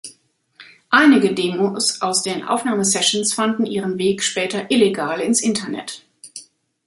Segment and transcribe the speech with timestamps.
[0.89, 6.03] Einige Demos aus den Aufnahmesessions fanden ihren Weg später illegal ins Internet.